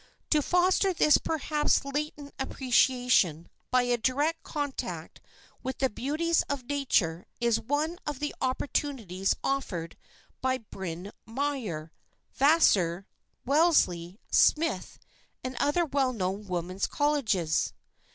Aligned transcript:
To 0.31 0.41
foster 0.41 0.95
this 0.95 1.19
perhaps 1.19 1.85
latent 1.85 2.33
appreciation 2.39 3.47
by 3.69 3.83
a 3.83 3.99
direct 3.99 4.41
contact 4.41 5.21
with 5.61 5.77
the 5.77 5.91
beauties 5.91 6.41
of 6.49 6.63
nature 6.65 7.27
is 7.39 7.59
one 7.61 7.99
of 8.07 8.17
the 8.17 8.33
opportunities 8.41 9.35
offered 9.43 9.95
by 10.41 10.57
Bryn 10.57 11.11
Mawr, 11.27 11.91
Vassar, 12.33 13.05
Wellesley, 13.45 14.19
Smith 14.31 14.97
and 15.43 15.55
other 15.57 15.85
well 15.85 16.13
known 16.13 16.47
women's 16.47 16.87
colleges. 16.87 17.71